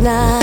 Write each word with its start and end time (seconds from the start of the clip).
night 0.00 0.39